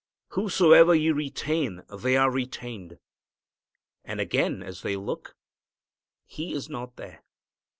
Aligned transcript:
Whosesoever 0.29 0.95
ye 0.95 1.11
retain 1.11 1.83
they 1.95 2.17
are 2.17 2.31
retained." 2.31 2.97
And 4.03 4.19
again, 4.19 4.63
as 4.63 4.81
they 4.81 4.95
look, 4.95 5.35
He 6.25 6.53
is 6.53 6.67
not 6.71 6.95
there. 6.95 7.23